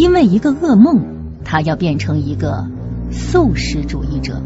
[0.00, 0.98] 因为一个噩梦，
[1.44, 2.66] 他要变成一个
[3.12, 4.40] 素食主义者。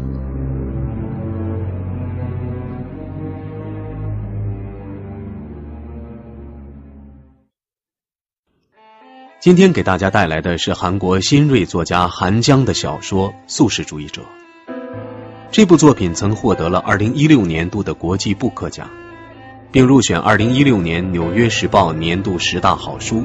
[9.39, 14.23] 今天给大家带来的是韩国新锐作家韩江的小说《素食主义者》。
[15.51, 18.89] 这部作品曾获得了2016年度的国际布克奖，
[19.71, 23.23] 并入选2016年《纽约时报》年度十大好书。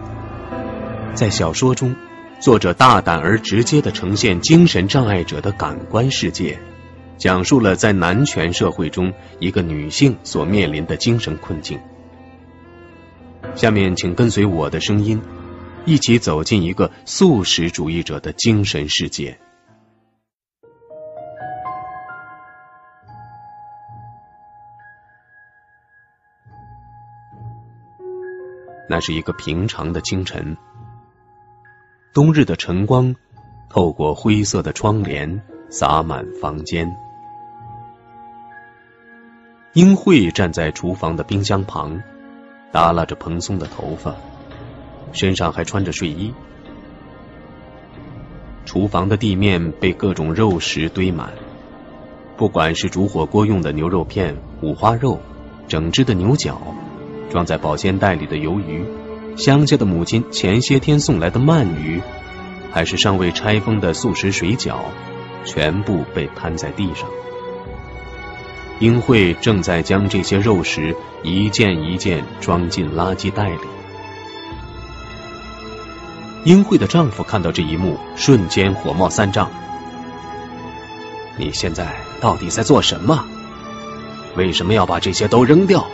[1.12, 1.96] 在小说中，
[2.40, 6.58] 作者大胆而直接的呈现精神障碍者的感官世界，
[7.18, 11.78] 讲述了在男权社会中一个女性所面临的精神困境。
[13.54, 15.20] 下面，请跟随我的声音。
[15.86, 19.38] 一起走进一个素食主义者的精神世界。
[28.88, 30.56] 那是一个平常的清晨，
[32.12, 33.14] 冬日的晨光
[33.68, 36.92] 透过灰色的窗帘洒满房间。
[39.74, 42.02] 英惠站在厨房的冰箱旁，
[42.72, 44.16] 耷拉着蓬松的头发。
[45.12, 46.34] 身上还穿着睡衣，
[48.64, 51.30] 厨房的地面被各种肉食堆满，
[52.36, 55.20] 不管是煮火锅用的牛肉片、五花肉、
[55.68, 56.60] 整只的牛角、
[57.30, 58.84] 装在保鲜袋里的鱿鱼、
[59.36, 62.00] 乡下的母亲前些天送来的鳗鱼，
[62.70, 64.76] 还是尚未拆封的素食水饺，
[65.44, 67.08] 全部被摊在地上。
[68.80, 73.60] 英惠正在将这些肉食一件一件装进垃圾袋里。
[76.44, 79.50] 英惠的丈夫看到这一幕，瞬间火冒三丈。
[81.36, 83.24] 你现在到底在做什么？
[84.36, 85.86] 为什么要把这些都扔掉？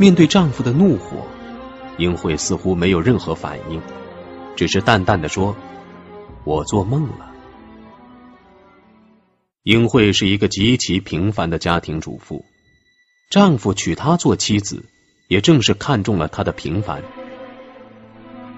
[0.00, 1.26] 面对丈夫的怒火，
[1.98, 3.82] 英惠似乎没有任何反应，
[4.56, 5.54] 只是淡淡的说
[6.42, 7.30] ：“我做梦了。”
[9.62, 12.46] 英惠是一个极其平凡的家庭主妇，
[13.28, 14.86] 丈夫娶她做妻子，
[15.28, 17.02] 也正是看中了她的平凡。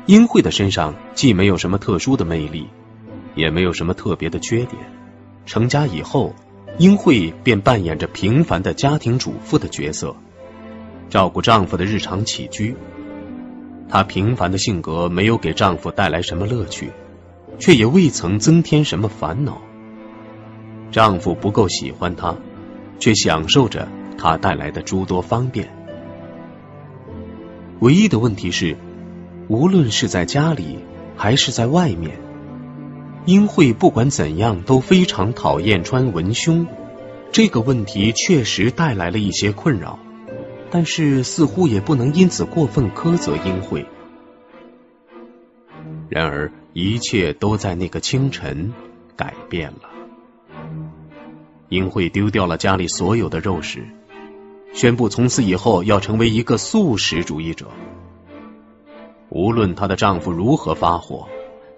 [0.07, 2.69] 英惠的身上既没有什么特殊的魅力，
[3.35, 4.81] 也没有什么特别的缺点。
[5.45, 6.37] 成家以后，
[6.79, 10.15] 英惠便扮演着平凡的家庭主妇的角色，
[11.13, 12.75] 照顾丈夫的日常起居。
[13.87, 16.91] 她平凡的性格没有给丈夫带来什么乐趣，
[17.59, 19.61] 却也未曾增添什么烦恼。
[20.91, 22.35] 丈夫不够喜欢她，
[22.99, 23.87] 却享受着
[24.17, 25.69] 她带来的诸多方便。
[27.81, 28.75] 唯一的问题是。
[29.49, 30.79] 无论是在家里
[31.15, 32.13] 还是在外面，
[33.27, 36.67] 英惠不管怎样都非常讨厌穿文胸。
[37.33, 39.99] 这个问题确实带来了一些困扰，
[40.75, 43.85] 但是似乎也不能因此过分苛责英惠。
[46.09, 48.73] 然而，一切都在那个清晨
[49.15, 49.91] 改变了。
[51.69, 53.87] 英惠丢掉了家里所有的肉食，
[54.73, 57.69] 宣布从此以后要成为一个素食主义者。
[59.29, 61.29] 无论她的丈夫如何发火，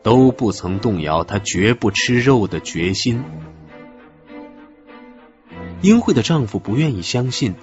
[0.04, 3.24] 都不曾动摇她绝不吃肉的决心。
[5.82, 7.56] 英惠的丈夫不愿意相信，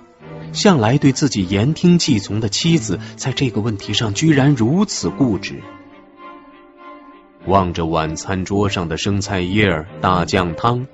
[0.53, 5.61] 向来对自己言听计从的妻子，在这个问题上居然如此固执。
[7.45, 10.85] 望着晚餐桌上的生菜叶大酱汤，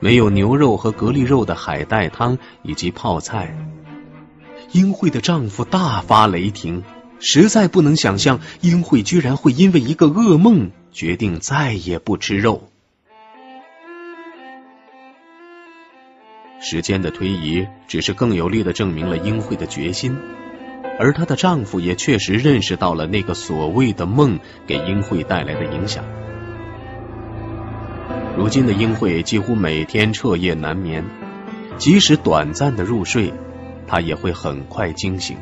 [0.00, 3.56] 没有牛肉和蛤蜊肉的海带汤以及泡菜，
[4.72, 6.82] 英惠的丈夫大发雷霆。
[7.20, 12.68] 实在不能想象，英惠居然会因为一个噩梦决定再也不吃肉。
[16.66, 20.16] 时间的推移只是更有力的证明了英惠的决心，
[20.98, 26.02] 而她的丈夫也确实认识到了那个所谓的梦给英惠带来的影响。
[28.34, 31.04] 如今的英惠几乎每天彻夜难眠，
[31.76, 33.30] 即使短暂的入睡，
[33.86, 35.36] 她也会很快惊醒。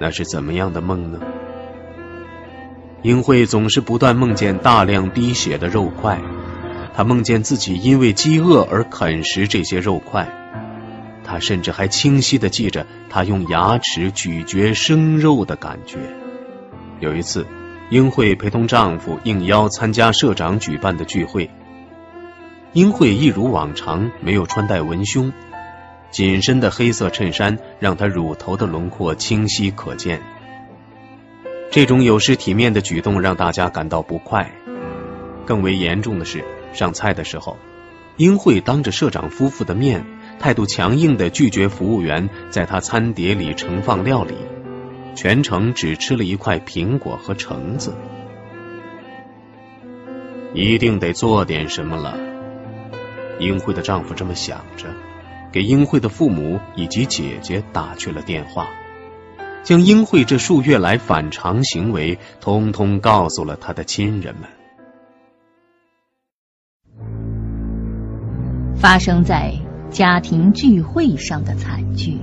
[0.00, 1.20] 那是怎么样的梦呢？
[3.02, 6.18] 英惠总是不断梦见大量滴血的肉块，
[6.94, 10.28] 她梦见自己因为饥饿而啃食这些肉块，
[11.24, 15.98] 她甚至还清晰的记着她用牙齿咀嚼生肉的感觉。
[17.00, 17.46] 有一次，
[17.90, 21.50] 英惠陪同丈夫应邀参加社长举办的聚会，
[22.72, 25.32] 英惠一如往常没有穿戴文胸。
[26.10, 30.20] 紧身的黑色衬衫让她乳头的轮廓清晰可见。
[31.70, 34.52] 这种有失体面的举动让大家感到不快。
[35.46, 37.56] 更为严重的是，上菜的时候，
[38.16, 40.04] 英惠当着社长夫妇的面，
[40.38, 44.34] 态度强硬的拒绝服务员在她餐碟里盛放料理，
[45.14, 47.94] 全程只吃了一块苹果和橙子。
[50.54, 52.18] 一定得做点什么了。
[53.38, 54.86] 英慧的丈夫这么想着，
[55.50, 58.68] 给英慧的父母以及姐姐打去了电话，
[59.62, 64.48] 将英慧这数月来反常行为通通告诉了他的亲人们。
[68.82, 69.54] 发生在
[69.92, 72.18] 家庭聚会上的惨剧。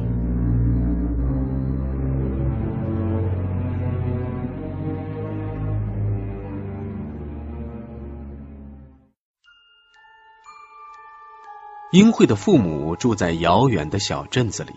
[11.94, 14.74] 英慧的父母住在遥远的小镇子里，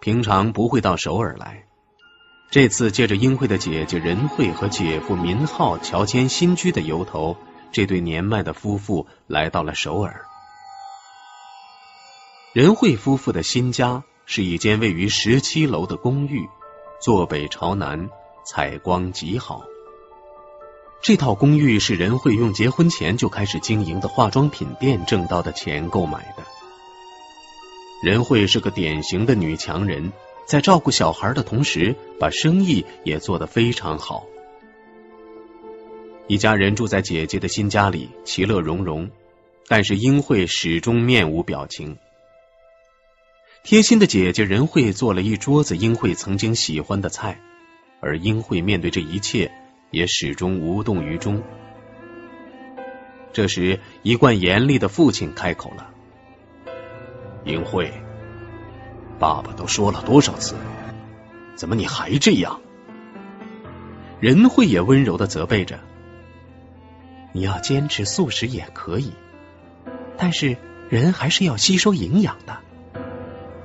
[0.00, 1.62] 平常不会到首尔来。
[2.50, 7.36] 这次借着英慧的姐姐仁惠和姐夫民浩乔迁新居的由头，
[7.70, 10.24] 这对年迈的夫妇来到了首尔。
[12.54, 16.48] 仁惠夫妇的新家是一间位于十七楼的公寓，
[17.00, 18.08] 坐北朝南，
[18.46, 19.64] 采光极好。
[21.02, 26.44] 这套公寓是任慧用结婚前就开始经营的化妆品店挣到的钱购买的。
[28.04, 30.12] 任慧是个典型的女强人，
[30.46, 34.26] 在照顾小孩的同时，把生意也做得非常好。
[36.28, 39.10] 一家人住在姐姐的新家里，其乐融融，
[39.66, 41.98] 但是英慧始终面无表情。
[43.64, 47.40] 贴心的姐姐任慧做了一桌子英慧曾经喜欢的菜，
[48.00, 49.50] 而英慧面对这一切。
[49.90, 51.40] 也始终无动于衷。
[53.32, 55.88] 这时，一贯严厉的父亲开口了
[57.46, 57.92] ：“英慧，
[59.20, 60.56] 爸爸都说了多少次，
[61.54, 62.60] 怎么你还这样？”
[64.18, 65.78] 任慧也温柔的责备着
[67.30, 69.12] ：“你要坚持素食也可以，
[70.16, 70.56] 但是
[70.90, 72.63] 人还是要吸收营养的。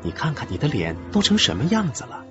[0.02, 2.26] 你看看你的脸都成什么样子了。”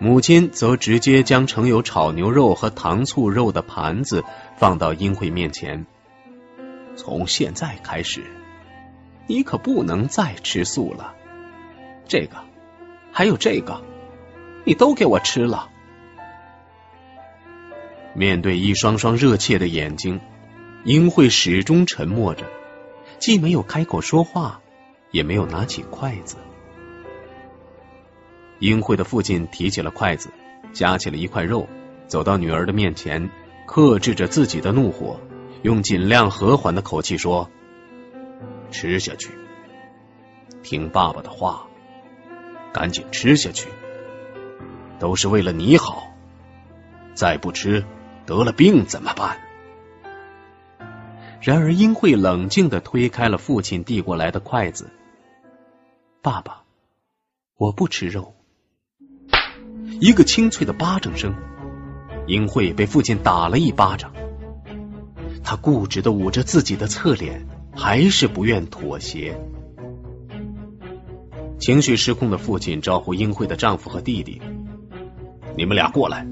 [0.00, 4.24] 母亲则直接将盛有炒牛肉和糖醋肉的盘子
[4.56, 5.86] 放到英慧面前。
[6.96, 8.24] 从现在开始，
[9.26, 11.14] 你可不能再吃素了。
[12.06, 12.36] 这个，
[13.12, 13.82] 还有这个，
[14.64, 15.70] 你都给我吃了。
[18.12, 20.20] 面对一双双热切的眼睛，
[20.84, 22.44] 英慧始终沉默着，
[23.18, 24.60] 既没有开口说话，
[25.14, 26.36] 也没有拿起筷子。
[28.58, 30.28] 英慧的父亲提起了筷子，
[30.72, 31.68] 夹起了一块肉，
[32.08, 33.30] 走到女儿的面前，
[33.64, 35.20] 克制着自己的怒火，
[35.62, 37.48] 用尽量和缓的口气说
[38.72, 39.30] ：“吃下去，
[40.64, 41.64] 听爸爸的话，
[42.72, 43.68] 赶紧吃下去，
[44.98, 46.12] 都是为了你好。
[47.14, 47.84] 再不吃，
[48.26, 49.38] 得了病怎么办？”
[51.40, 54.90] 然而，英慧冷静的推开了父亲递过来的筷子
[56.24, 56.62] ：“爸爸，
[57.58, 58.34] 我不吃肉。”
[60.00, 61.34] 一个清脆的巴掌声，
[62.26, 64.10] 英慧被父亲打了一巴掌。
[65.42, 69.38] 他固执的捂着自己的侧脸，还是不愿妥协。
[71.58, 74.40] 情绪失控的父亲招呼英慧的丈夫和弟弟
[75.58, 76.26] ：“你们俩过来，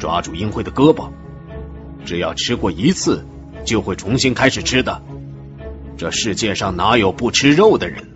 [0.00, 1.08] 抓住英慧的胳膊。
[2.04, 3.24] 只要吃过一次，
[3.64, 5.00] 就会重新开始吃的。
[5.96, 8.08] 这世界上哪有不吃肉的人？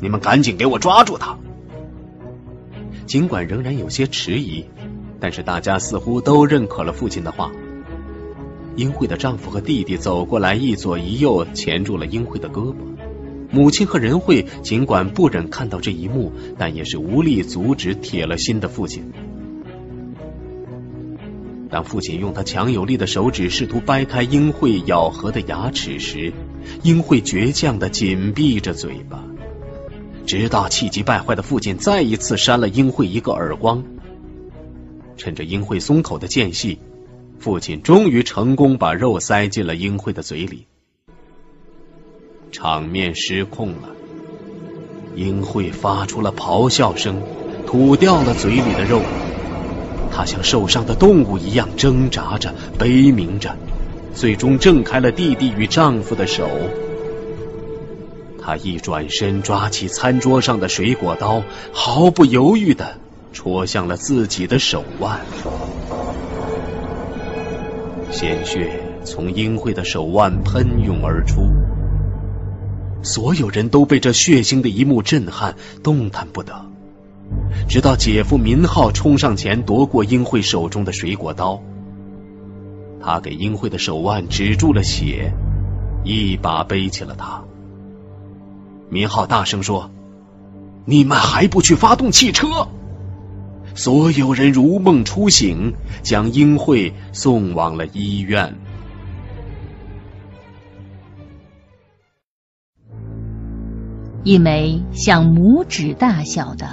[0.00, 1.38] 你们赶紧给我抓住他！”
[3.06, 4.64] 尽管仍然有些迟疑，
[5.18, 7.50] 但是大家似乎都认可了父亲的话。
[8.76, 12.76] 英慧的丈夫和弟弟走过来，一左一右钳住了英慧的胳膊。
[13.50, 19.10] 母亲和仁惠尽管不忍看到这一幕，但也是无力阻止铁了心的父亲。
[21.68, 26.32] 当父亲用他强有力的手指试图掰开英慧咬合的牙齿时，
[26.84, 29.24] 英慧倔强的紧闭着嘴巴。
[30.30, 33.82] 直到气急败坏的父亲再一次扇了英慧一个耳光，
[35.16, 36.78] 趁着英慧松口的间隙，
[37.40, 40.68] 父亲终于成功把肉塞进了英慧的嘴里。
[42.52, 43.88] 场面失控了，
[45.16, 47.20] 英慧发出了咆哮声，
[47.66, 49.02] 吐掉了嘴里的肉，
[50.12, 53.56] 她像受伤的动物一样挣扎着、悲鸣着，
[54.14, 56.48] 最终挣开了弟弟与丈夫的手。
[58.42, 61.42] 他一转身，抓起餐桌上的水果刀，
[61.72, 62.98] 毫不犹豫的
[63.32, 65.20] 戳向了自己的手腕。
[68.10, 71.42] 鲜血从英慧的手腕喷涌而出，
[73.02, 76.66] 所有人都被这血腥的一幕震撼，动弹不得。
[77.68, 81.62] 直到姐夫民浩冲上前夺过英慧手中的水果刀，
[83.00, 85.32] 他给英慧的手腕止住了血，
[86.04, 87.44] 一把背起了她。
[88.90, 89.90] 民浩大声说
[90.84, 92.46] ：“你们还不去发动汽车？”
[93.76, 98.56] 所有人如梦初醒，将英慧送往了医院。
[104.24, 106.66] 一枚像拇指大小的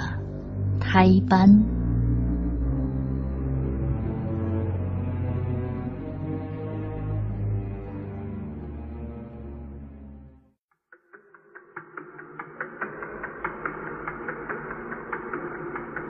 [0.80, 1.77] 胎斑。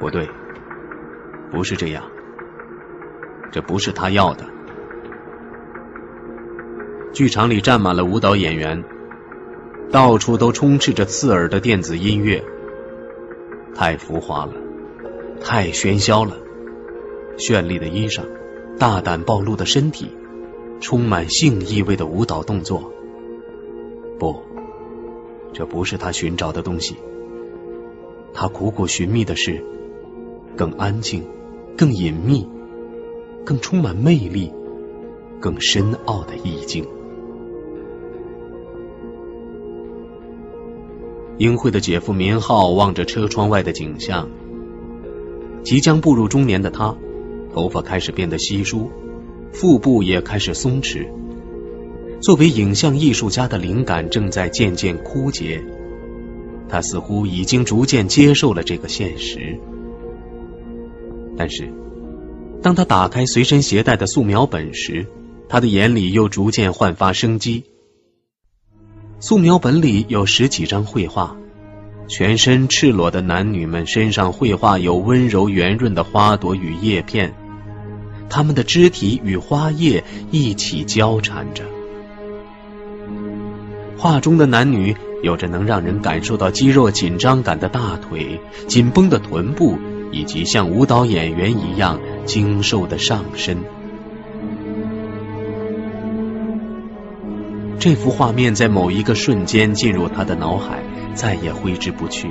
[0.09, 0.27] 不对，
[1.51, 2.03] 不是这样，
[3.53, 4.47] 这不是他要的。
[7.13, 8.83] 剧场里站满了舞蹈演员。
[9.93, 12.43] 到处都充斥着刺耳的电子音乐，
[13.75, 14.53] 太浮华了，
[15.43, 16.37] 太喧嚣了。
[17.37, 18.23] 绚丽的衣裳，
[18.79, 20.11] 大胆暴露的身体，
[20.81, 22.93] 充满性意味的舞蹈动作。
[24.19, 24.43] 不，
[25.53, 26.97] 这不是他寻找的东西。
[28.33, 29.65] 他苦苦寻觅的是
[30.59, 31.25] 更安静、
[31.77, 32.45] 更隐秘、
[33.45, 34.53] 更充满魅力、
[35.39, 36.85] 更深奥的意境。
[41.37, 44.29] 英惠的姐夫民浩望着车窗外的景象，
[45.63, 46.97] 即将步入中年的他，
[47.55, 48.91] 头发开始变得稀疏，
[49.53, 51.09] 腹部也开始松弛。
[52.21, 55.65] 作为影像艺术家的灵感正在渐渐枯竭，
[56.69, 59.57] 他似乎已经逐渐接受了这个现实。
[61.39, 61.73] 但是，
[62.61, 65.07] 当他打开随身携带的素描本时，
[65.49, 67.65] 他的眼里又逐渐焕发生机。
[69.21, 71.37] 素描本里有十几张绘画，
[72.09, 77.33] 全身赤裸的男女们身上绘画有温柔圆润的花朵与叶片，
[78.29, 80.03] 他们的肢体与花叶
[80.33, 81.63] 一起交缠着。
[83.97, 89.77] 画中的男女有着能让人感受到肌肉紧张感的大腿、紧绷的臀部，
[90.19, 93.59] 以及像舞蹈演员一样精瘦的上身。
[97.79, 100.83] 这幅画面在某一个瞬间进入他的脑海，
[101.15, 102.29] 再也挥之不去。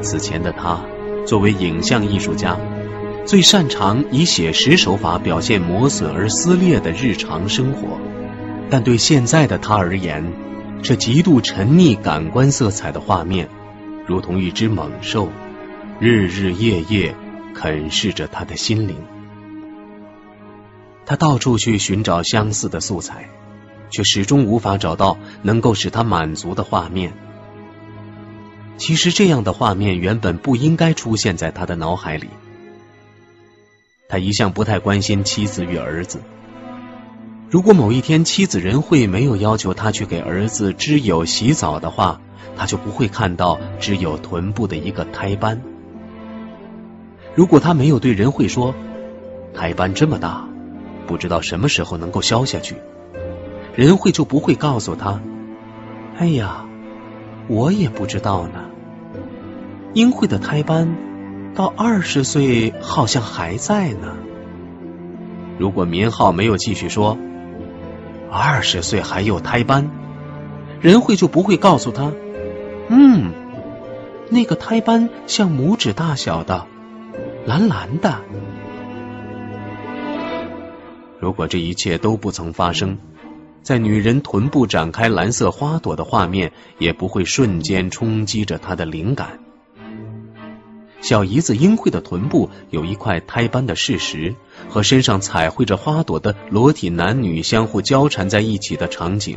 [0.00, 0.80] 此前的他，
[1.26, 2.56] 作为影像艺术家，
[3.24, 7.98] 最擅长以写实手法表现磨损而撕裂的日常生活。
[8.70, 10.32] 但对现在的他而言，
[10.82, 13.48] 这极度沉溺感官色彩的画面，
[14.06, 15.28] 如同一只猛兽，
[16.00, 17.14] 日日夜夜
[17.54, 18.96] 啃噬着他的心灵。
[21.04, 23.28] 他到处去寻找相似的素材。
[23.90, 27.12] 却始终无法找到能够使他满足的画面。
[28.76, 32.28] 其实，这样的画面原本不应该出现在他的脑海里。
[34.08, 36.20] 他一向不太关心妻子与儿子。
[37.50, 42.20] 如果某一天妻子仁惠没有要求他去给儿子织有洗澡的话，
[42.56, 45.62] 他就不会看到只有臀部的一个胎斑。
[47.34, 48.74] 如果他没有对仁惠说，
[49.54, 50.48] 胎斑这么大，
[51.06, 52.76] 不知道什么时候能够消下去。
[53.74, 55.20] 仁惠就不会告诉他
[56.18, 56.64] ：“哎呀，
[57.46, 58.64] 我也不知道呢。
[59.94, 60.96] 英惠的胎斑
[61.54, 64.16] 到二十岁好像还在呢。”
[65.58, 67.16] 如果民浩没有继续说
[68.30, 69.90] ：“二十岁还有胎斑”，
[70.80, 72.12] 仁惠就不会告诉他
[72.88, 73.32] ：“嗯，
[74.28, 76.66] 那个胎斑像拇指大小的，
[77.48, 78.20] 蓝蓝的。”
[81.18, 82.98] 如果这一切都不曾发生。
[83.60, 89.40] 在女人臀部展开蓝色花朵的画面，也不会瞬间冲击着他的灵感。
[91.02, 94.34] 小姨子英惠的臀部有一块胎斑的事实，
[94.70, 99.36] 和身上彩绘着花朵的裸体男女相互交缠在一起的场景，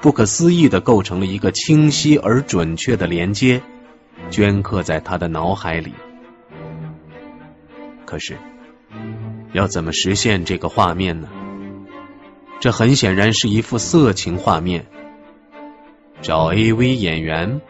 [0.00, 3.62] 不可思议的构成了一个清晰而准确的连接，
[4.32, 5.92] 镌刻在他的脑海里。
[8.10, 8.36] 可是，
[9.52, 11.28] 要怎么实现这个画面呢？
[12.58, 14.86] 这很显然是一幅色情画面。
[16.20, 17.60] 找 AV 演员？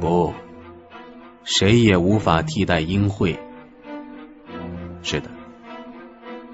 [0.00, 0.32] 不，
[1.42, 3.36] 谁也无法替代英惠。
[5.02, 5.28] 是的，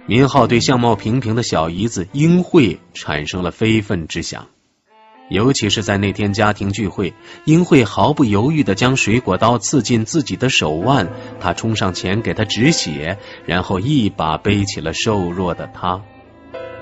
[0.06, 4.48] 民浩对相貌平平的小姨子英惠产生了非分之想，
[5.28, 7.14] 尤其是在那天家庭聚会，
[7.44, 11.08] 英惠毫不犹豫的将水果刀刺进自己的手腕，
[11.40, 16.02] 他冲上前给他止血，然后一把背起了瘦弱的他。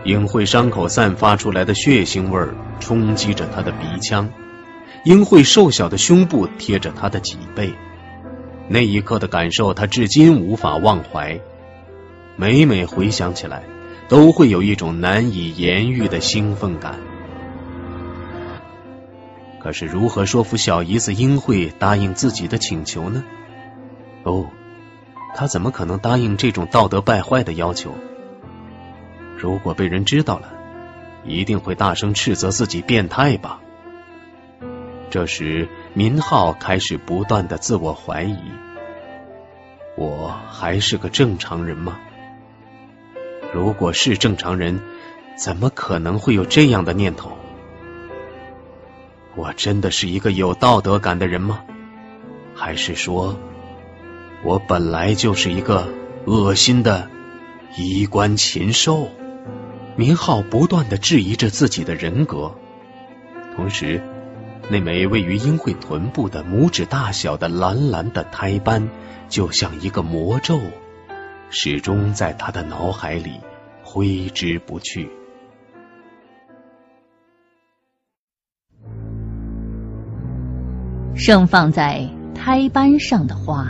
[0.03, 2.49] 英惠伤口散发出来的血腥味
[2.81, 4.29] 冲击着他的鼻腔，
[5.05, 7.71] 英惠瘦小的胸部贴着他的脊背，
[8.67, 11.39] 那一刻的感受他至今无法忘怀，
[12.37, 13.63] 每每回想起来，
[14.09, 16.99] 都会有一种难以言喻的兴奋感。
[19.63, 23.23] 可是如何说服小姨子英惠答应自己的请求呢？
[24.23, 24.47] 哦，
[25.35, 27.95] 他怎么可能答应这种道德败坏的要求？
[29.37, 30.53] 如果被人知道了，
[31.25, 33.61] 一定会大声斥责自己变态吧。
[35.11, 38.39] 这时，民浩开始不断的自我怀疑：
[39.97, 41.99] 我还是个正常人吗？
[43.53, 44.81] 如果是正常人，
[45.37, 47.37] 怎么可能会有这样的念头？
[49.37, 51.63] 我真的是一个有道德感的人吗？
[52.55, 53.39] 还是说，
[54.45, 55.89] 我本来就是一个
[56.27, 57.09] 恶心的
[57.77, 59.09] 衣冠禽兽？
[59.97, 62.55] 明浩不断的质疑着自己的人格，
[63.55, 64.03] 同时，
[64.69, 68.89] 那枚位于英惠臀部的拇指大小的蓝蓝的胎斑，
[69.29, 70.61] 就像一个魔咒，
[71.51, 73.41] 始终在他的脑海里
[73.83, 75.11] 挥之不去。
[81.15, 83.67] 盛放在胎斑上的花。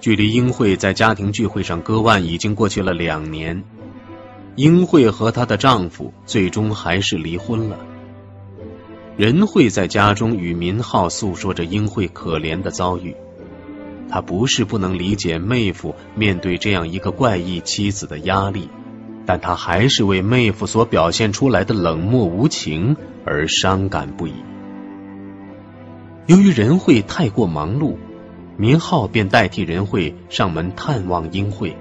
[0.00, 3.62] 距离英惠在家庭聚会上割腕已经过去了两年，
[4.56, 7.78] 英惠和她的丈夫最终还是离婚了。
[9.16, 13.14] 仁慧在家中与民浩诉说着英惠可怜的遭遇。
[14.12, 18.68] 他不是不能理解妹夫面对这样一个怪异妻子的压力，
[19.24, 24.34] 但他还是为妹夫所表现出来的冷漠无情而伤感不已。
[26.26, 27.96] 由于仁惠太过忙碌，
[28.58, 31.74] 明浩便代替仁惠上门探望英惠。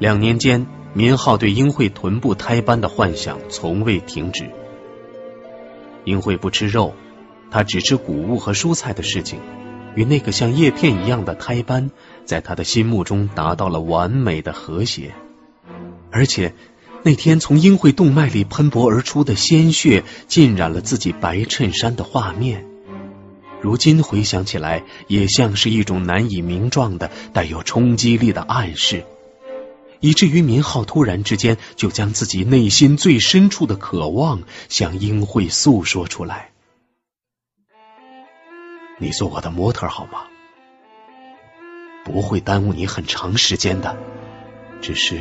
[0.00, 4.50] 两年间，明浩对英惠臀部胎斑的幻想从未停止。
[6.04, 6.92] 英惠不吃肉，
[7.52, 9.38] 她只吃谷物和蔬菜的事情。
[9.94, 11.90] 与那个像叶片一样的胎斑，
[12.24, 15.14] 在他的心目中达到了完美的和谐。
[16.10, 16.54] 而且
[17.02, 22.64] 那天从英惠动脉里喷薄而出的鲜血，浸染了自己白衬衫的画面，
[23.60, 29.04] 如今回想起来，也像是一种难以名状的、带有冲击力的暗示，
[30.00, 36.50] 以至于民浩突然之间就将自己内心最深处的渴望向英惠诉说出来。
[39.00, 40.24] 你做我的模特好吗？
[42.04, 43.96] 不会耽误你很长时间的，
[44.80, 45.20] 只是，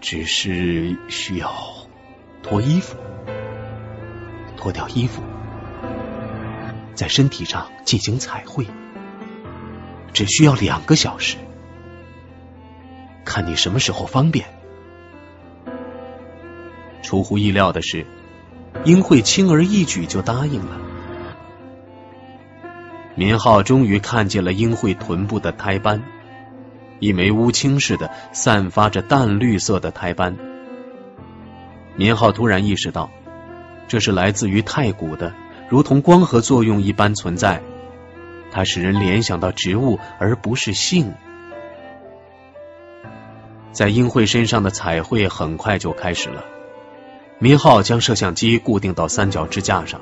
[0.00, 1.52] 只是需要
[2.42, 2.96] 脱衣服，
[4.56, 5.22] 脱掉衣服，
[6.94, 8.66] 在身体上进行彩绘，
[10.14, 11.36] 只需要两个小时，
[13.22, 14.46] 看你什么时候方便。
[17.02, 18.06] 出乎意料的是，
[18.84, 20.87] 英慧轻而易举就答应了。
[23.18, 26.00] 民浩终于看见了英惠臀部的胎斑，
[27.00, 30.36] 一枚乌青似的、散发着淡绿色的胎斑。
[31.96, 33.10] 民浩突然意识到，
[33.88, 35.34] 这是来自于太古的，
[35.68, 37.60] 如同光合作用一般存在。
[38.52, 41.12] 它使人联想到植物，而不是性。
[43.72, 46.44] 在英惠身上的彩绘很快就开始了。
[47.40, 50.00] 民浩将摄像机固定到三角支架上，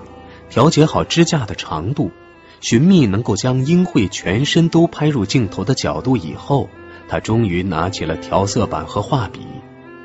[0.50, 2.10] 调节好支架的长度。
[2.60, 6.68] 寻觅能够将英惠全身都拍入镜头的角度以后，
[7.08, 9.40] 他终于拿起了调色板和画笔，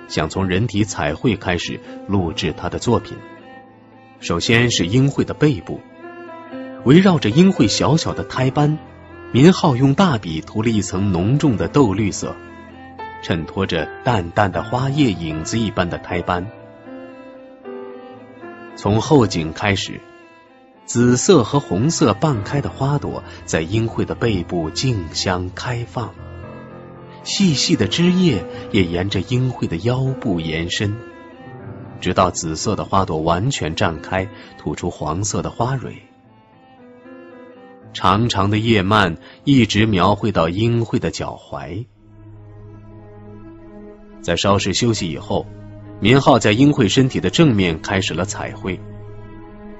[0.07, 3.17] 想从人体彩绘开始录制他的作品。
[4.19, 5.79] 首先是英惠的背部，
[6.83, 8.77] 围绕着英惠小小的胎斑，
[9.31, 12.35] 民浩用大笔涂了一层浓重的豆绿色，
[13.23, 16.45] 衬托着淡淡的花叶影子一般的胎斑。
[18.75, 20.01] 从后颈开始。
[20.93, 26.13] 紫色和红色半开的花朵在英惠的背部竞相开放，
[27.23, 30.93] 细细的枝叶也沿着英惠的腰部延伸，
[32.01, 34.27] 直到紫色的花朵完全绽开，
[34.57, 35.95] 吐出黄色的花蕊。
[37.93, 41.85] 长长的叶蔓一直描绘到英惠的脚踝。
[44.21, 45.45] 在稍事休息以后，
[46.01, 48.77] 民浩在英惠身体的正面开始了彩绘。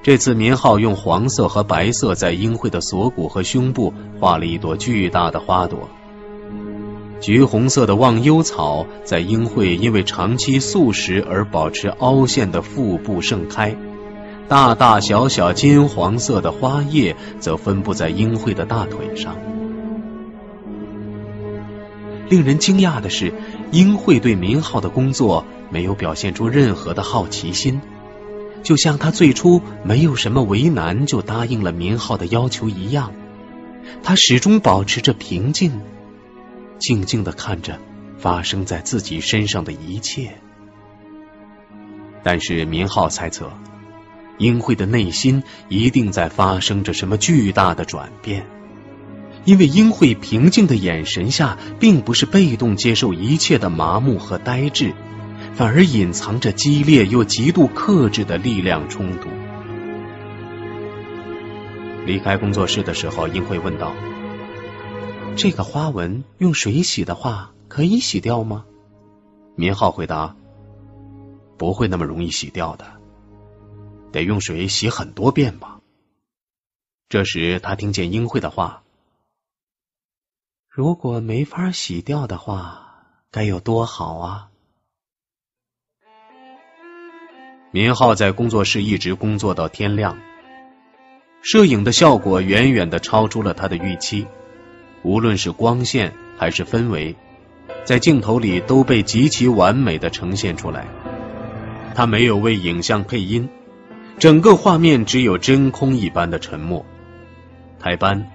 [0.03, 5.87] 这次民浩用黄色和白色在英惠的锁骨和胸部画了一朵巨大的花朵，
[7.19, 13.75] 橘红色的忘忧草在英惠因为长期素食而保持凹陷的腹部盛开，
[14.47, 19.35] 大大小小金黄色的花叶则分布在英惠的大腿上。
[22.27, 23.31] 令人惊讶的是，
[23.71, 27.81] 英惠对民浩的工作没有表现出任何的好奇心。
[28.63, 33.11] 就像他最初没有什么为难就答应了明浩的要求一样，
[34.03, 35.81] 他始终保持着平静，
[36.79, 37.79] 静静的看着
[38.17, 40.31] 发生在自己身上的一切。
[42.23, 43.51] 但是明浩猜测，
[44.37, 48.45] 英惠的内心一定在发生着什么巨大的转变，
[49.43, 54.93] 因为英惠平静的眼神下，并不是被动接受一切的麻木和呆滞，
[55.53, 59.29] 反而隐藏着激烈又极度克制的力量冲突。
[62.05, 63.93] 离开工作室的时候，英慧问道
[65.37, 68.65] ：“这个花纹用水洗的话，可以洗掉吗？”
[69.55, 70.35] 明浩回答。
[71.57, 72.99] 不会那么容易洗掉的，
[74.11, 75.79] 得用水洗很多遍吧。
[77.07, 78.81] 这时他听见英慧的话
[80.67, 84.47] ：“如果没法洗掉的话，该有多好啊！”
[87.73, 90.17] 明浩在工作室一直工作到天亮，
[91.41, 94.27] 摄影的效果远远的超出了他的预期，
[95.03, 97.15] 无论是光线还是氛围，
[97.85, 100.85] 在镜头里都被极其完美的呈现出来。
[101.95, 103.47] 他没有为影像配音，
[104.19, 106.85] 整个画面只有真空一般的沉默。
[107.79, 108.29] 胎斑、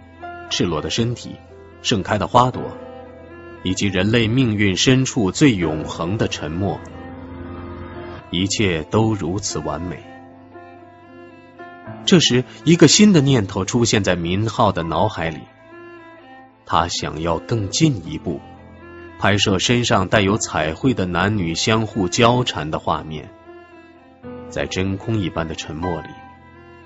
[0.49, 1.37] 赤裸的身体、
[1.83, 2.63] 盛开的花朵，
[3.63, 6.81] 以及人类命运深处最永恒的沉默，
[8.31, 10.03] 一切都如此完美。
[12.05, 15.41] 这时，一个新的念头出现在明浩的脑海里，
[16.65, 18.41] 他想要更进一步
[19.19, 23.29] 拍摄身上带有彩绘的男女相互交缠的画面。
[24.49, 26.09] 在真空一般的沉默里，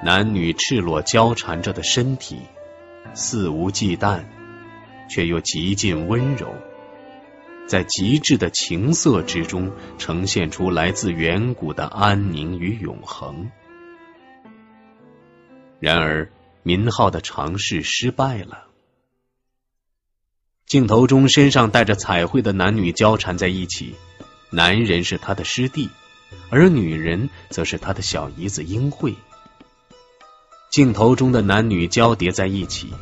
[0.03, 2.40] 男女赤裸交缠着的身体，
[3.12, 4.20] 肆无忌惮，
[5.09, 6.46] 却又极尽温柔，
[7.70, 13.48] 在极致的情色之中，呈现出来自远古的安宁与永恒。
[15.78, 16.33] 然而，
[16.64, 18.64] 民浩的尝试失败了。
[20.66, 23.94] 镜头中，身上带着彩绘的男女交缠在一起，
[24.50, 25.90] 男人是他的师弟。
[26.50, 29.14] 而女人则是他的小姨子英惠。
[30.70, 32.92] 镜头中的男女交叠在一起，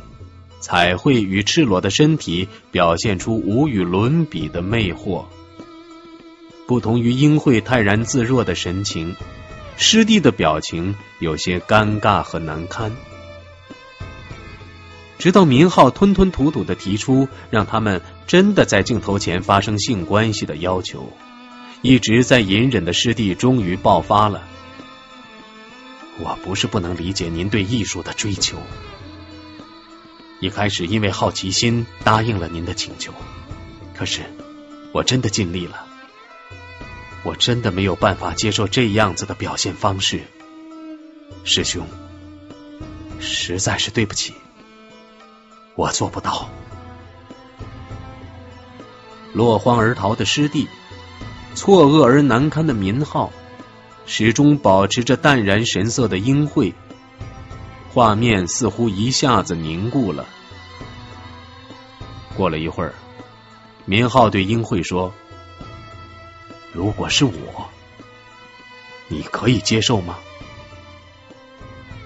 [0.59, 5.25] 彩绘与赤裸的身体表现出无与伦比的魅惑。
[6.67, 9.15] 不同于英惠泰然自若的神情，
[9.77, 12.91] 师弟的表情有些尴尬和难堪。
[15.17, 21.11] 直到明浩吞吞吐吐的提出让他们真的在镜头前发生性关系的要求。
[21.81, 24.43] 一直在隐忍的师弟终于爆发了。
[26.19, 28.57] 我不是不能理解您对艺术的追求，
[30.39, 33.13] 一开始因为好奇心答应了您的请求，
[33.93, 34.21] 可是
[34.93, 35.85] 我真的尽力了，
[37.23, 40.21] 我真的没有办法接受这样子的表现方式，
[41.43, 41.85] 师兄，
[43.19, 44.33] 实在是对不起，
[45.75, 46.49] 我做不到。
[49.33, 50.67] 落荒而逃的师弟。
[51.55, 53.33] 错愕而难堪的民浩，
[54.05, 56.73] 始终保持着淡然神色的英惠，
[57.93, 60.25] 画面似乎一下子凝固了。
[62.37, 62.93] 过了一会儿，
[63.85, 65.13] 明浩对英惠说
[66.71, 67.69] ：“如果是我，
[69.07, 70.17] 你可以接受吗？”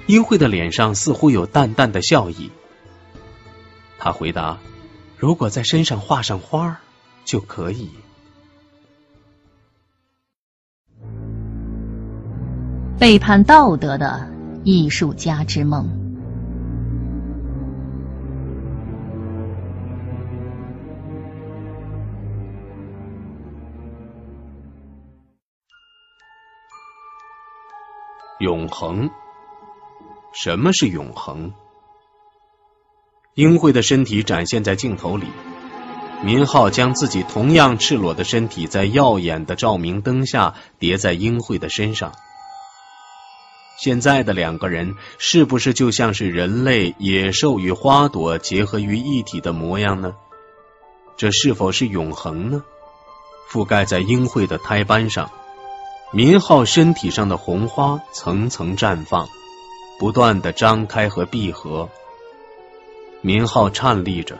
[0.07, 2.51] 英惠的脸上似乎有淡淡的笑意，
[3.99, 4.57] 他回答
[5.17, 6.79] ：“如果在身上画上花
[7.23, 7.89] 就可以。”
[12.99, 14.27] 背叛道德的
[14.65, 15.99] 艺术家之梦。
[28.39, 29.09] 永恒？
[30.33, 31.51] 什么是永恒？
[33.35, 35.27] 英惠的身体展现在镜头里，
[36.23, 42.13] 民浩将自己同样赤裸的身体在耀眼的照明灯下叠在英惠的身上。
[43.77, 50.15] 现在的两个人是不是就像是人类、野兽与花朵结合于一体的模样呢？
[51.17, 52.63] 这是否是永恒呢？
[53.49, 55.31] 覆盖在英惠的胎斑上，
[56.11, 59.27] 民浩身体上的红花层层绽放，
[59.99, 61.89] 不断的张开和闭合。
[63.21, 64.39] 民浩颤栗着，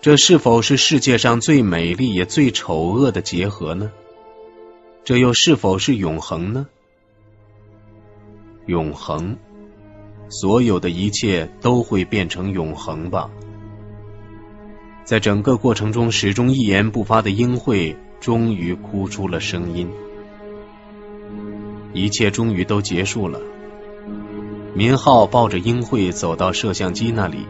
[0.00, 3.90] 这是否是世界上最美丽也最丑恶的结合呢？
[5.04, 6.66] 这又是否是永恒呢？
[8.66, 9.36] 永恒，
[10.28, 13.30] 所有的一切都会变成永恒吧。
[15.04, 19.88] 在整个过程中始终一言不发的英惠，终于哭出了声音。
[21.92, 23.40] 一切终于都结束了。
[24.74, 27.46] 民浩抱着英惠走到摄像机那里，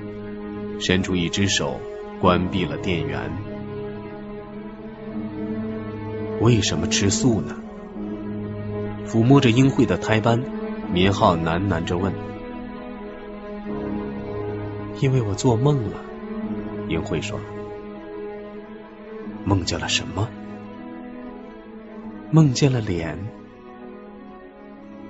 [0.78, 1.80] 伸出一只手
[2.20, 3.18] 关闭了电源。
[6.42, 7.56] 为什么吃素呢？
[9.06, 10.44] 抚摸着英惠的胎斑，
[10.92, 12.12] 民浩喃喃着问
[15.00, 16.00] ：“因为我做梦了。”
[16.88, 17.38] 英慧说
[19.44, 20.28] ：“梦见了什么？
[22.30, 23.18] 梦见了脸。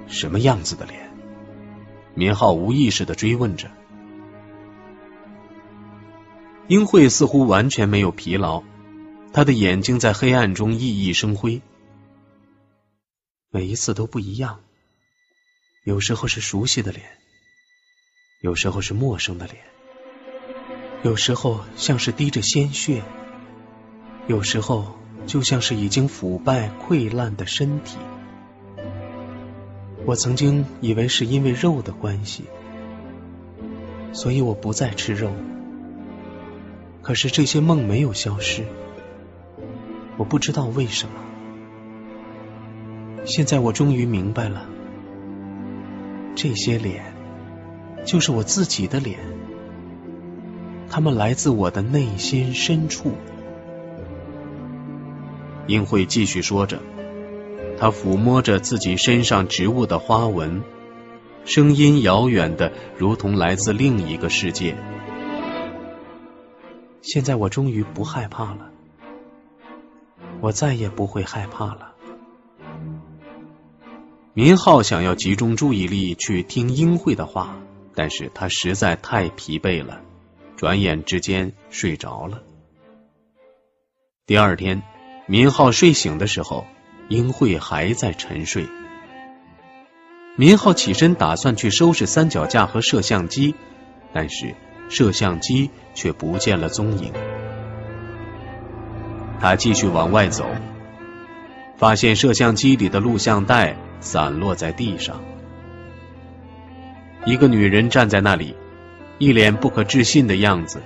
[0.06, 1.10] 什么样子的脸？”
[2.14, 3.70] 民浩无意识的追问着。
[6.66, 8.62] 英慧似乎完全没有疲劳，
[9.32, 11.60] 她的眼睛在黑暗中熠熠生辉。
[13.50, 14.60] 每一次都不一样，
[15.87, 17.07] 有时候是熟悉的脸，
[18.40, 19.59] 有时候是陌生的脸，
[21.05, 23.05] 有时候像是滴着鲜血，
[24.27, 27.99] 有时候就像是已经腐败溃烂的身体。
[30.05, 32.46] 我曾经以为是因为肉的关系，
[34.12, 35.33] 所以我不再吃肉。
[37.01, 38.64] 可是这些梦没有消失，
[40.16, 41.14] 我不知道为什么。
[43.25, 44.68] 现在我终于明白了，
[46.37, 47.03] 这些脸
[48.05, 49.18] 就是我自己的脸，
[50.90, 53.14] 他们来自我的内心深处。
[55.66, 56.79] 英慧继续说着，
[57.79, 60.62] 她抚摸着自己身上植物的花纹，
[61.46, 64.77] 声音遥远的，如同来自另一个世界。
[67.01, 68.70] 现在我终于不害怕了，
[70.42, 71.86] 我再也不会害怕了。
[74.38, 77.57] 民浩想要集中注意力去听英惠的话，
[77.94, 80.03] 但是他实在太疲惫了，
[80.59, 82.42] 转眼之间睡着了。
[84.27, 84.83] 第二天，
[85.25, 86.66] 民浩睡醒的时候，
[87.09, 88.66] 英惠还在沉睡。
[90.37, 93.55] 民浩起身打算去收拾三脚架和摄像机，
[94.12, 94.55] 但是
[94.90, 97.11] 摄像机却不见了踪影。
[99.40, 100.44] 他继续往外走，
[101.79, 103.75] 发现摄像机里的录像带。
[104.00, 105.20] 散落在地上，
[107.24, 108.54] 一个女人站在那里，
[109.18, 110.80] 一脸不可置信的样子，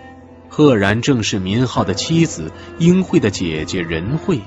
[0.48, 4.40] 赫然正是民浩的妻子英惠的姐姐任慧。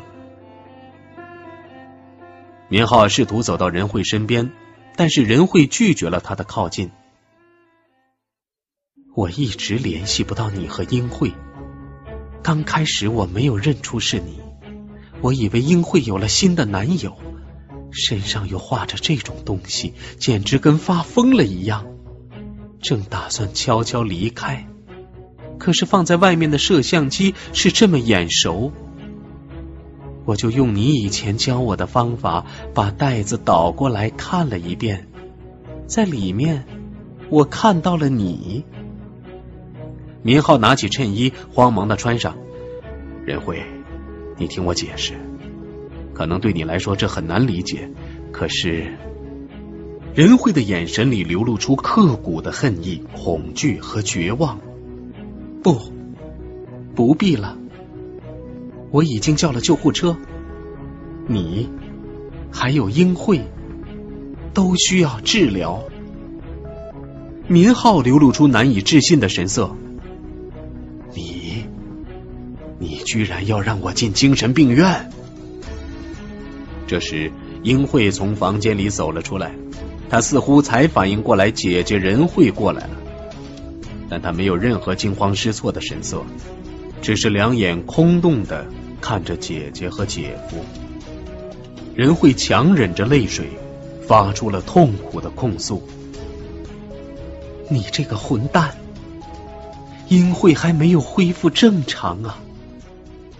[2.67, 4.51] 民浩试图走到任慧身边，
[4.95, 6.91] 但是任慧拒绝了他的靠近。
[9.15, 11.31] 我一直联系不到你和英惠，
[12.41, 14.39] 刚开始我没有认出是你，
[15.21, 17.15] 我以为英惠有了新的男友。
[17.93, 21.85] 身上又画着这种东西，简直跟发疯了一样。
[22.81, 24.67] 正打算悄悄离开，
[25.57, 28.73] 可是放在外面的摄像机是这么眼熟，
[30.25, 35.07] 我就用你以前教我的方法，把袋子倒过来看了一遍，
[35.87, 36.65] 在里面
[37.29, 38.65] 我看到了你。
[40.21, 42.37] 明浩拿起衬衣，慌忙的穿上。
[43.25, 43.63] 任慧，
[44.37, 45.13] 你听我解释。
[46.13, 47.89] 可能对你来说这很难理解，
[48.31, 48.97] 可是
[50.13, 54.59] 任慧的眼神里流露出刻骨的恨意、恐惧和绝望。
[55.63, 55.79] 不，
[56.93, 57.57] 不必了，
[58.91, 60.15] 我已经叫了救护车。
[61.27, 61.69] 你
[62.51, 63.41] 还有英慧
[64.53, 65.83] 都需要治疗。
[67.47, 69.75] 民浩流露出难以置信的神色。
[71.13, 71.65] 你，
[72.77, 75.09] 你居然要让我进精神病院？
[76.93, 77.31] 这时，
[77.63, 79.55] 英惠从房间里走了出来，
[80.11, 82.91] 她似乎才反应过来姐姐仁慧过来了，
[84.07, 86.23] 但她没有任何惊慌失措的神色，
[87.01, 88.67] 只是两眼空洞的
[89.01, 90.63] 看着姐姐和姐夫。
[91.95, 93.47] 仁慧强忍着泪水，
[94.07, 95.81] 发出了痛苦的控诉
[97.71, 98.75] ：“你这个混蛋，
[100.09, 102.37] 英惠还没有恢复正常啊，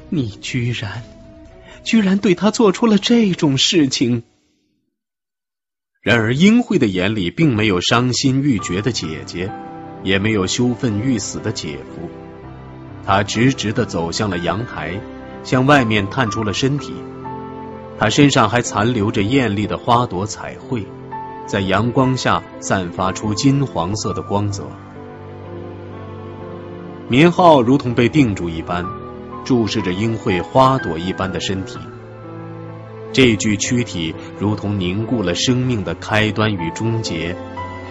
[0.09, 1.03] 你居然……”
[1.83, 4.23] 居然对他做出了这种事情。
[6.01, 9.51] 然而，英惠的眼里并没有伤心欲绝的姐姐，
[10.03, 12.09] 也没有羞愤欲死的姐夫。
[13.05, 14.99] 他直直的走向了阳台，
[15.43, 16.93] 向外面探出了身体。
[17.99, 20.85] 他身上还残留着艳丽的花朵彩绘，
[21.45, 24.69] 在阳光下散发出金黄色的光泽。
[27.07, 28.85] 民浩如同被定住一般。
[29.43, 31.77] 注视着英惠花朵一般的身体，
[33.11, 37.35] 这具躯体如同凝固了生命的开端与终结，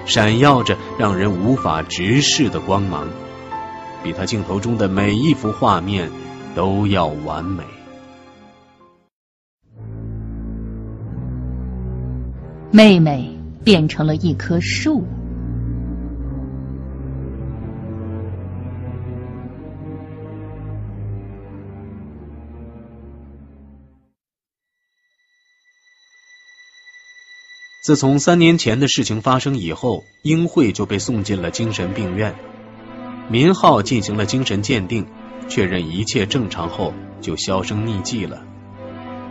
[0.07, 3.07] 闪耀着让人无法直视的光芒，
[4.03, 6.11] 比他镜头中的每一幅画面
[6.55, 7.63] 都要完美。
[12.71, 13.31] 妹妹
[13.63, 15.05] 变成了一棵树。
[27.83, 32.37] 自从三年前的事情发生以后，英惠就被送进了精神病院。
[33.29, 35.05] 民浩进行了精神鉴定，
[35.49, 38.45] 确认一切正常后，就销声匿迹了。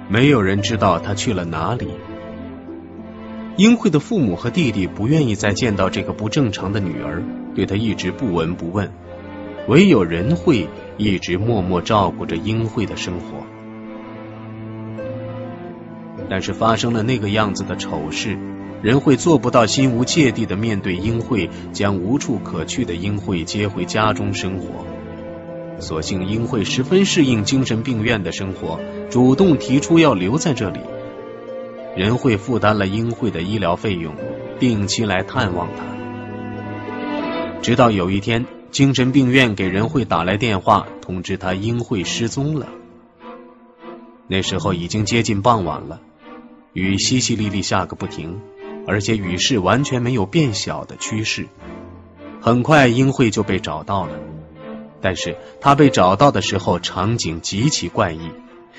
[0.10, 1.88] 没有人知道他去了哪里。
[3.56, 7.24] 英惠的父母和弟弟不愿意再见到这个不正常的女儿，
[7.56, 8.92] 对她一直不闻不问。
[9.70, 13.46] 唯有仁惠一直默默照顾着英惠的生活。
[16.32, 18.38] 但是发生了那个样子的丑事，
[18.82, 24.86] 仁惠做不到心无芥蒂的面对英惠，将无处可去的英惠接回家中生活。
[25.80, 30.80] 所幸英惠十分适应精神病院的生活，主动提出要留在这里。
[31.98, 34.16] 仁惠负担了英惠的医疗费用，
[34.58, 35.84] 定期来探望她。
[37.62, 42.68] 直到有一天，精神病院给仁惠打来电话，通知她英惠失踪了。
[44.28, 46.00] 那时候已经接近傍晚了，
[46.74, 48.40] 雨淅淅沥沥下个不停，
[48.88, 51.48] 而且雨势完全没有变小的趋势。
[52.40, 54.14] 很快，英惠就被找到了。
[55.02, 58.32] 但是她被找到的时候，场景极其怪异，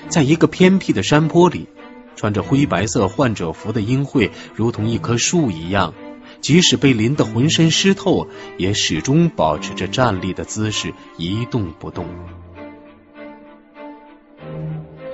[0.09, 1.69] 在一个偏僻的山坡里。
[2.15, 5.95] 穿着灰白色患者服的英惠，如同一棵树一样，
[6.41, 8.29] 即使被淋得浑身湿透，
[8.59, 12.07] 也始终保持着站立的姿势，一动不动。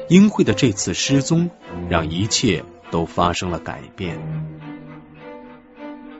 [0.08, 1.50] 英惠的这次失踪，
[1.88, 4.18] 让一切都发生了改变。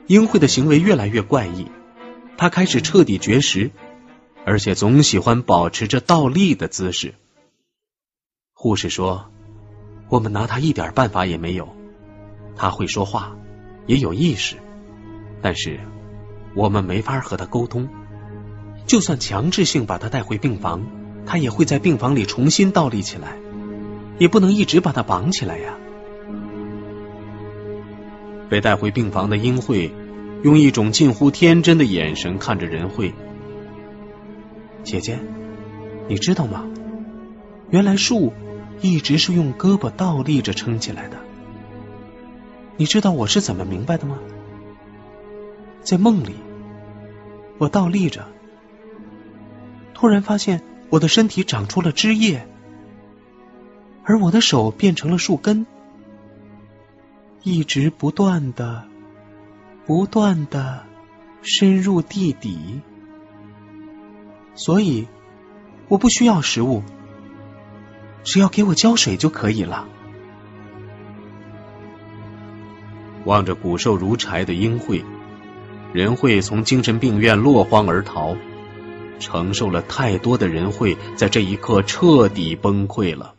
[0.07, 1.67] 英惠的行为越来越怪异，
[2.37, 3.71] 她开始彻底绝食，
[4.45, 7.13] 而且总喜欢保持着倒立的姿势。
[8.53, 9.29] 护士说。
[10.11, 11.69] 我们拿她一点办法也没有。
[12.55, 13.37] 她会说话，
[13.85, 14.55] 也有意识，
[15.39, 15.79] 但是
[16.55, 17.87] 我们没法和她沟通。
[18.87, 20.83] 就算强制性把她带回病房，
[21.27, 23.37] 她也会在病房里重新倒立起来，
[24.19, 25.75] 也不能一直把他绑起来呀。
[28.49, 29.91] 被带回病房的英惠
[30.43, 33.13] 用一种近乎天真的眼神看着任慧
[34.83, 35.17] ：“姐姐，
[36.07, 36.67] 你知道吗？
[37.71, 38.31] 原来树。”
[38.81, 41.17] 一直是用胳膊倒立着撑起来的。
[42.77, 44.19] 你知道我是怎么明白的吗？
[45.81, 46.35] 在梦里，
[47.57, 48.25] 我倒立着，
[49.93, 52.47] 突然发现我的身体长出了枝叶，
[54.09, 55.67] 而我的手变成了树根，
[57.43, 58.83] 一直不断的、
[59.85, 60.83] 不断的
[61.43, 62.81] 深入地底，
[64.55, 65.07] 所以
[65.89, 66.81] 我不需要食物。
[68.23, 69.87] 只要给我浇水就可以了。
[73.25, 75.05] 望着骨瘦如柴的英惠，
[75.93, 78.35] 任慧从精神病院落荒而逃，
[79.19, 83.35] 承受了太多的人会，在这一刻彻底崩溃了。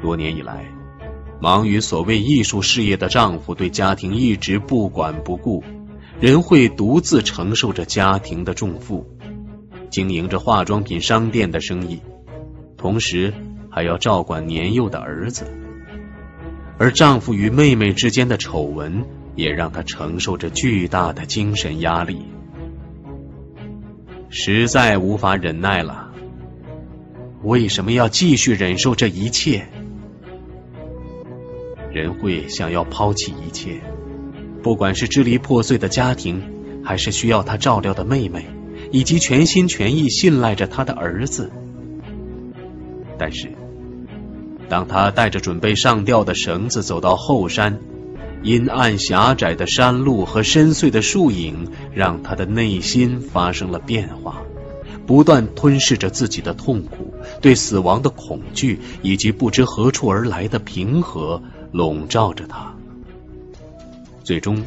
[0.00, 0.66] 多年以来，
[1.40, 5.62] 忙于所谓艺术事业的丈夫对家庭一直不管不顾，
[6.20, 9.06] 任慧独自承受着家庭的重负，
[9.90, 12.00] 经营着化妆品商店的生意。
[12.76, 13.34] 同时
[13.70, 15.46] 还要照管年幼的儿子，
[16.78, 22.22] 而丈夫与妹妹之间的丑闻也让她承受着巨大的精神压力，
[24.28, 26.12] 实在无法忍耐了。
[27.42, 29.68] 为什么要继续忍受这一切？
[31.98, 33.80] 人会想要抛弃一切，
[34.62, 36.42] 不管是支离破碎的家庭，
[36.84, 38.46] 还是需要他照料的妹妹，
[38.92, 41.50] 以及全心全意信赖着他的儿子。
[43.18, 43.50] 但是，
[44.68, 47.80] 当他带着准备上吊的绳子走到后山，
[48.44, 54.42] 阴暗狭窄的山路和深邃的树影，让他的内心发生了变化，
[55.04, 62.74] 不断吞噬着自己的痛苦、对死亡的恐惧以及不知何处而来的平和，笼罩着他。
[64.24, 64.64] 最终，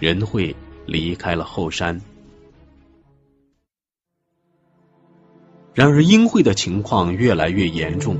[0.00, 0.54] 仁惠
[0.86, 2.00] 离开了后山。
[5.72, 8.16] 然而，英惠的情况越来越严重。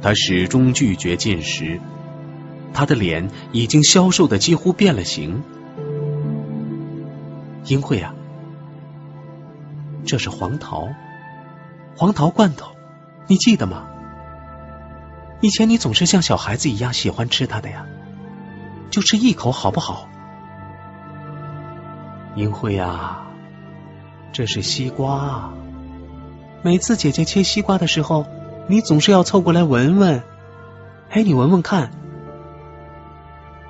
[0.00, 1.80] 她始终拒绝进食，
[2.72, 5.42] 她的脸已经消瘦的几乎变了形。
[7.64, 8.14] 英惠啊，
[10.06, 10.88] 这是黄桃，
[11.96, 12.70] 黄桃罐头，
[13.26, 13.88] 你记得吗？
[15.40, 17.86] 以前你总是像小孩子一样喜欢吃它的呀，
[18.90, 20.08] 就吃一口好不好？
[22.34, 23.26] 英惠啊，
[24.32, 25.50] 这是西瓜。
[26.62, 28.26] 每次姐姐切西瓜的时候，
[28.66, 30.22] 你总是要凑过来闻闻。
[31.10, 31.92] 哎，你闻闻看，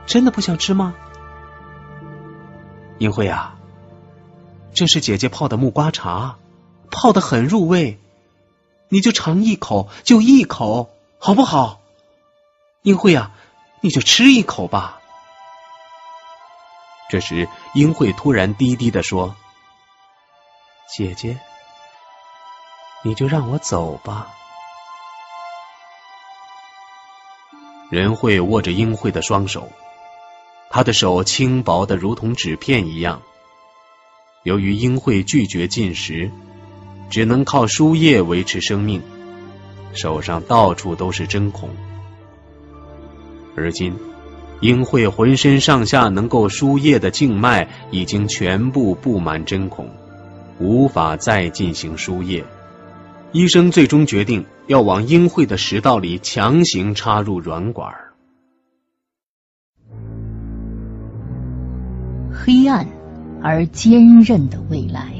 [0.06, 0.94] 真的不想吃吗？
[2.96, 3.56] 英惠啊，
[4.72, 6.36] 这是姐姐泡的木瓜茶，
[6.90, 7.98] 泡的很入味，
[8.88, 11.80] 你就尝一口，就一口，好不好？
[12.82, 13.32] 英慧啊，
[13.80, 15.00] 你就吃一口吧。”
[17.10, 19.34] 这时，英慧突然低低的说
[20.94, 21.38] ：“姐姐，
[23.02, 24.28] 你就让我走吧。”
[27.90, 29.68] 仁惠握着英慧的双手，
[30.70, 33.22] 他的手轻薄的如同纸片一样。
[34.44, 36.30] 由于英慧拒绝进食，
[37.10, 39.02] 只能靠输液维持生命，
[39.98, 41.70] 手上到处都是针孔。
[43.56, 43.92] 而今，
[44.60, 49.90] 英惠浑身上下能够输液的静脉已经全部布满针孔，
[50.60, 52.44] 无法再进行输液。
[53.32, 57.92] 医生最终决定要往英惠的食道里强行插入软管。
[62.32, 62.86] 黑暗
[63.42, 65.17] 而坚韧的未来。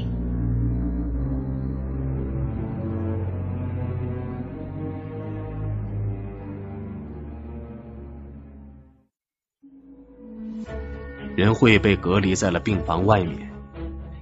[11.39, 13.49] 仁惠被隔离在了病房外面。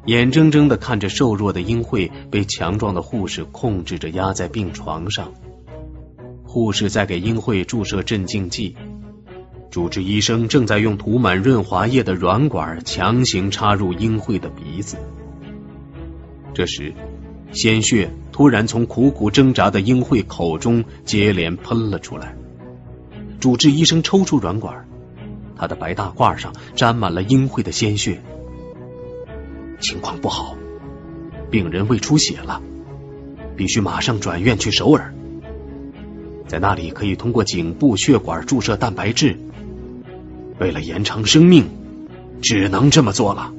[0.05, 5.34] 眼睁睁的看着瘦弱的英惠被强壮的护士控制着压在病床上，
[6.43, 8.76] 护士在给英惠注射镇静剂，
[9.72, 14.97] 主治医生正在用涂满润滑液的软管强行插入英惠的鼻子。
[16.53, 16.93] 这时，
[17.51, 22.36] 鲜血突然从苦苦挣扎的英惠口中接连喷了出来。
[23.39, 24.86] 主治医生抽出软管，
[25.57, 28.21] 他的白大褂上沾满了英惠的鲜血。
[29.79, 30.55] 情况不好，
[31.49, 32.61] 病人胃出血了，
[33.55, 35.13] 必须马上转院去首尔，
[36.47, 39.37] 在那里可以通过颈部血管注射蛋白质。
[40.59, 41.69] 为了延长生命，
[42.41, 43.53] 只能这么做了。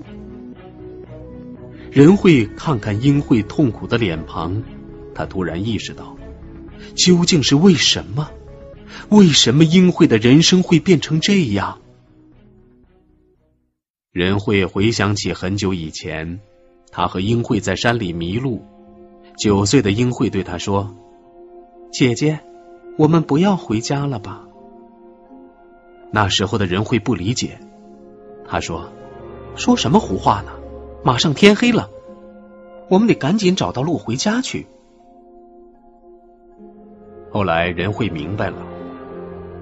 [1.91, 4.63] 仁惠看看英惠痛苦的脸庞，
[5.15, 6.17] 他突然意识到，
[6.95, 8.31] 究竟是为什么？
[9.09, 11.79] 为什么英惠的人生会变成这样？
[14.19, 16.41] 任慧回想起很久以前，
[16.91, 18.65] 他和英惠在山里迷路。
[19.37, 20.93] 九岁的英惠对他说
[21.93, 22.41] ：“姐姐，
[22.99, 24.45] 我们不要回家了吧？”
[26.11, 27.61] 那时候的任慧不理解，
[28.45, 28.91] 他说
[29.55, 30.51] ：“说什么胡话呢？
[31.05, 31.89] 马上天黑了，
[32.89, 34.67] 我们得赶紧找到路回家去。”
[37.31, 38.57] 后来任慧明白了，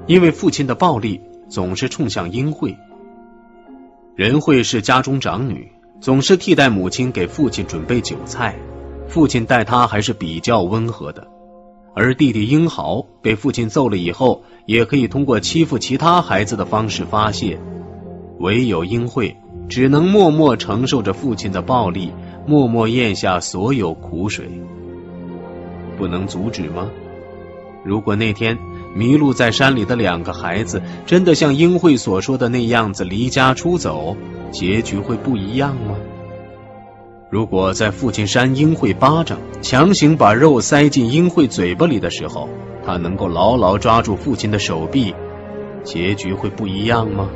[0.06, 2.74] 因为父亲的暴力总是冲向英惠。
[4.16, 8.56] 任惠是家中长女，总是替代母亲给父亲准备酒菜。
[9.06, 11.28] 父亲待她还是比较温和的，
[11.94, 17.60] 而弟弟英豪被父亲揍了以后，也可以通过欺负其他孩子的方式发泄。
[18.38, 19.36] 唯有英惠
[19.68, 22.10] 只能默默承受着父亲的暴力，
[22.46, 24.48] 默默咽下所有苦水。
[25.98, 26.88] 不能阻止吗？
[27.84, 28.56] 如果那天……
[28.96, 34.16] 迷路在山里的两个孩子，真的像英惠所说的那样子离家出走，
[34.50, 35.96] 结局会不一样吗？
[37.28, 42.48] 如果在父亲扇英惠巴掌，强行把肉塞进英惠嘴巴里的时候，
[42.86, 45.14] 他能够牢牢抓住父亲的手臂，
[45.84, 47.28] 结局会不一样吗？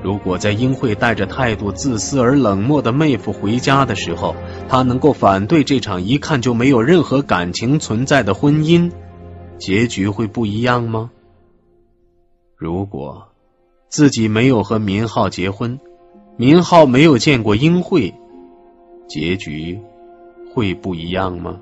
[0.00, 4.36] 如果在英惠带着态度自私而冷漠的妹夫回家的时候，
[4.68, 8.92] 他能够反对这场一看就没有任何感情存在的婚姻？
[9.58, 11.10] 结局会不一样吗？
[12.56, 13.28] 如果
[13.88, 15.80] 自己没有和明浩结婚，
[16.36, 18.14] 明浩没有见过英惠，
[19.08, 19.80] 结局
[20.54, 21.58] 会不一样吗？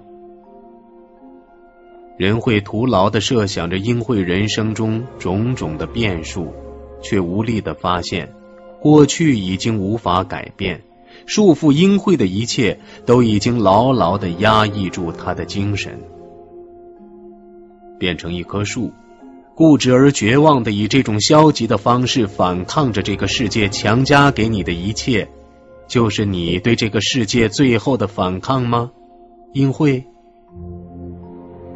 [2.18, 6.52] 人会徒劳的设想着英惠人生中种种的变数，
[7.02, 8.32] 却无力的发现，
[8.80, 10.82] 过去已经无法改变，
[11.26, 15.98] 束缚英惠的一切都已经牢牢的压抑住他的精神。
[17.98, 18.92] 变成一棵树，
[19.54, 25.28] 固执而绝望的以这种消极的方式反抗着这个世界强加给你的一切，
[25.88, 28.90] 就是你对这个世界最后的反抗吗？
[29.52, 30.04] 英惠？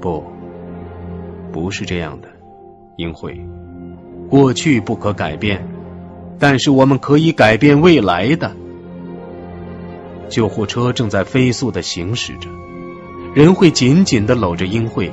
[0.00, 0.24] 不，
[1.52, 2.28] 不是这样的，
[2.96, 3.40] 英惠。
[4.28, 5.66] 过去不可改变，
[6.38, 8.54] 但是我们可以改变未来的。
[10.28, 12.48] 救护车正在飞速的行驶着，
[13.34, 15.10] 人会紧紧的搂着英惠。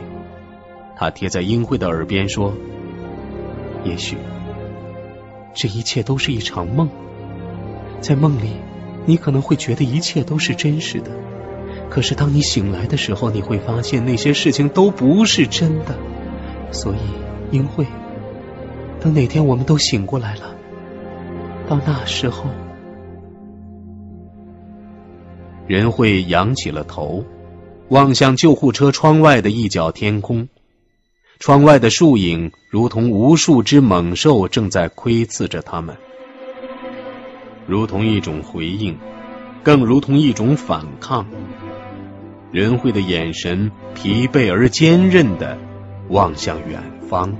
[1.00, 2.52] 他贴在英慧的耳边说
[3.86, 4.18] ：“也许
[5.54, 6.90] 这一切都是一场梦，
[8.02, 8.50] 在梦里，
[9.06, 11.12] 你可能会觉得一切都是真实的。
[11.88, 15.96] 可是当你醒来的时候，你会发现那些事情都不是真的。
[16.72, 16.98] 所以，
[17.56, 17.86] 英慧，
[19.00, 20.56] 等哪天我们都醒过来了，
[21.68, 22.50] 到那时候，
[25.68, 27.24] 任慧仰起了头，
[27.90, 30.50] 望向救护车窗外的一角天空。”
[31.40, 35.96] 窗外的树影如同无数只猛兽正在窥伺着他们，
[37.68, 38.98] 如同一种回应，
[39.64, 41.28] 更如同一种反抗。
[42.52, 45.58] 仁惠的眼神疲惫而坚韧的
[46.10, 47.34] 望向远方。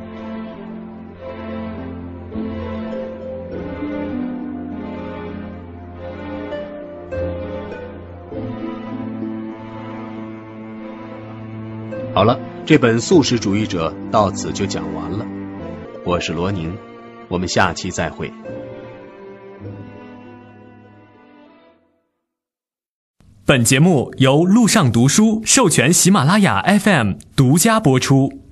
[12.14, 15.26] 好了，这本素食主义者到此就讲完了。
[16.04, 16.76] 我是罗宁，
[17.30, 18.30] 我们下期再会。
[23.46, 28.47] 本节目由路上读书授权喜马拉雅 FM 独家播出。